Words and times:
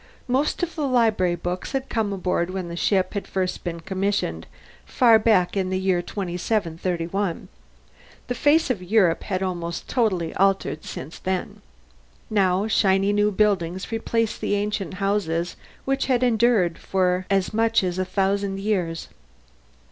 Most 0.27 0.63
of 0.63 0.73
the 0.73 0.87
library 0.87 1.35
books 1.35 1.73
had 1.73 1.87
come 1.87 2.11
aboard 2.11 2.49
when 2.49 2.69
the 2.69 2.75
ship 2.75 3.13
had 3.13 3.27
first 3.27 3.63
been 3.63 3.81
commissioned, 3.81 4.47
far 4.83 5.19
back 5.19 5.55
in 5.55 5.69
the 5.69 5.77
year 5.77 6.01
2731. 6.01 7.47
The 8.25 8.33
face 8.33 8.71
of 8.71 8.81
Europe 8.81 9.21
had 9.25 9.43
almost 9.43 9.87
totally 9.87 10.33
altered 10.33 10.85
since 10.85 11.19
then. 11.19 11.61
Now, 12.31 12.65
shiny 12.65 13.13
new 13.13 13.29
buildings 13.29 13.91
replaced 13.91 14.41
the 14.41 14.55
ancient 14.55 14.95
houses 14.95 15.55
which 15.85 16.07
had 16.07 16.23
endured 16.23 16.79
for 16.79 17.27
as 17.29 17.53
much 17.53 17.83
as 17.83 17.99
a 17.99 18.03
thousand 18.03 18.59
years. 18.59 19.07